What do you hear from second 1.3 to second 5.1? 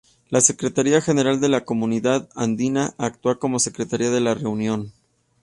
de la Comunidad Andina actúa como Secretaría de la Reunión.